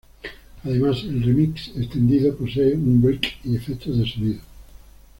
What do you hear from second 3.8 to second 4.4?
de sonido.